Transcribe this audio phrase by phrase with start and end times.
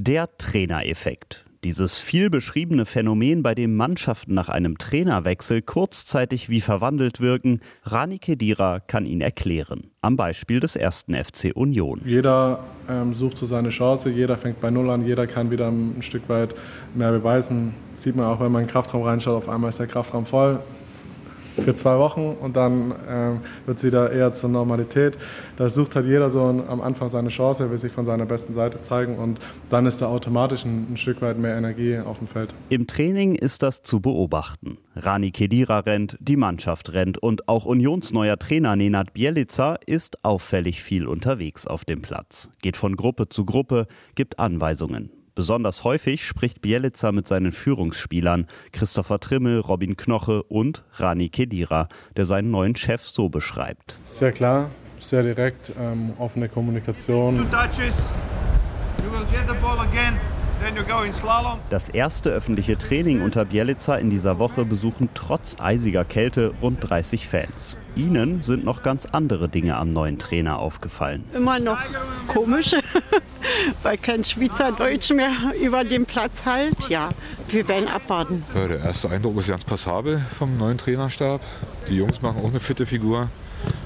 [0.00, 1.44] Der Trainereffekt.
[1.64, 8.20] Dieses viel beschriebene Phänomen, bei dem Mannschaften nach einem Trainerwechsel kurzzeitig wie verwandelt wirken, Rani
[8.20, 9.90] Kedira kann ihn erklären.
[10.00, 12.00] Am Beispiel des ersten FC Union.
[12.04, 16.00] Jeder ähm, sucht so seine Chance, jeder fängt bei Null an, jeder kann wieder ein
[16.00, 16.54] Stück weit
[16.94, 17.74] mehr beweisen.
[17.96, 20.60] Sieht man auch, wenn man in den Kraftraum reinschaut, auf einmal ist der Kraftraum voll
[21.62, 25.16] für zwei Wochen und dann ähm, wird es wieder eher zur Normalität.
[25.56, 28.54] Da sucht halt jeder so am Anfang seine Chance, er will sich von seiner besten
[28.54, 29.38] Seite zeigen und
[29.70, 32.54] dann ist da automatisch ein, ein Stück weit mehr Energie auf dem Feld.
[32.68, 34.78] Im Training ist das zu beobachten.
[34.96, 41.06] Rani Kedira rennt, die Mannschaft rennt und auch unionsneuer Trainer Nenad Bielica ist auffällig viel
[41.06, 42.48] unterwegs auf dem Platz.
[42.62, 45.10] Geht von Gruppe zu Gruppe, gibt Anweisungen.
[45.38, 52.24] Besonders häufig spricht Bielica mit seinen Führungsspielern Christopher Trimmel, Robin Knoche und Rani Kedira, der
[52.24, 53.98] seinen neuen Chef so beschreibt.
[54.02, 57.46] Sehr klar, sehr direkt, ähm, offene Kommunikation.
[61.70, 67.28] Das erste öffentliche Training unter Bielica in dieser Woche besuchen trotz eisiger Kälte rund 30
[67.28, 67.78] Fans.
[67.94, 71.24] Ihnen sind noch ganz andere Dinge am neuen Trainer aufgefallen.
[71.32, 71.78] Immer noch
[72.26, 72.74] komisch,
[73.82, 76.88] weil kein Schweizerdeutsch mehr über den Platz halt.
[76.88, 77.08] Ja,
[77.48, 78.44] wir werden abwarten.
[78.54, 81.40] Ja, der erste Eindruck ist ganz passabel vom neuen Trainerstab.
[81.88, 83.30] Die Jungs machen auch eine fitte Figur.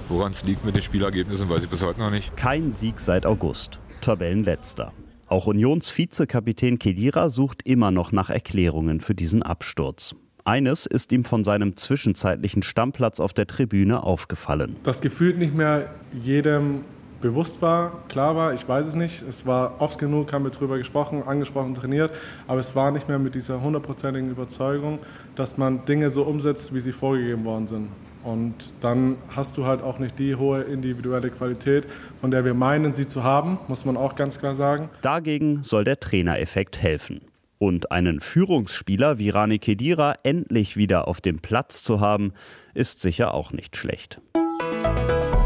[0.09, 2.37] Woran es liegt mit den Spielergebnissen, weiß ich bis heute noch nicht.
[2.37, 3.81] Kein Sieg seit August.
[4.01, 4.93] Tabellenletzter.
[5.27, 10.15] Auch Unions-Vizekapitän Kedira sucht immer noch nach Erklärungen für diesen Absturz.
[10.45, 14.77] Eines ist ihm von seinem zwischenzeitlichen Stammplatz auf der Tribüne aufgefallen.
[14.83, 16.85] Das gefühlt nicht mehr jedem
[17.23, 19.23] bewusst war, klar war, ich weiß es nicht.
[19.23, 22.13] Es war oft genug, haben wir darüber gesprochen, angesprochen, trainiert,
[22.47, 24.99] aber es war nicht mehr mit dieser hundertprozentigen Überzeugung,
[25.35, 27.89] dass man Dinge so umsetzt, wie sie vorgegeben worden sind.
[28.25, 31.87] Und dann hast du halt auch nicht die hohe individuelle Qualität,
[32.21, 34.91] von der wir meinen, sie zu haben, muss man auch ganz klar sagen.
[35.01, 37.23] Dagegen soll der Trainereffekt helfen.
[37.59, 42.33] Und einen Führungsspieler wie Rani Kedira endlich wieder auf dem Platz zu haben,
[42.75, 44.21] ist sicher auch nicht schlecht.